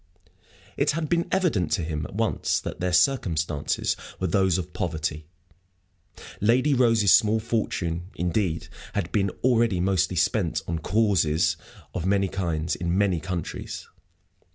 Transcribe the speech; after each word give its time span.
It 0.77 0.91
had 0.93 1.09
been 1.09 1.27
evident 1.31 1.71
to 1.73 1.83
him 1.83 2.07
at 2.07 2.15
once 2.15 2.59
that 2.59 2.79
their 2.79 2.91
circumstances 2.91 3.95
were 4.19 4.25
those 4.25 4.57
of 4.57 4.73
poverty. 4.73 5.27
Lady 6.39 6.73
Rose's 6.73 7.11
small 7.11 7.39
fortune, 7.39 8.09
indeed, 8.15 8.67
had 8.93 9.11
been 9.11 9.29
already 9.43 9.79
mostly 9.79 10.15
spent 10.15 10.63
on 10.67 10.79
"causes" 10.79 11.55
of 11.93 12.07
many 12.07 12.29
kinds, 12.29 12.75
in 12.75 12.97
many 12.97 13.19
countries. 13.19 13.87